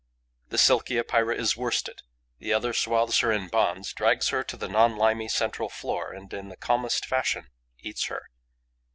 [0.47, 2.01] The Silky Epeira is worsted.
[2.39, 6.33] The other swathes her in bonds, drags her to the non limy central floor and,
[6.33, 8.23] in the calmest fashion, eats her.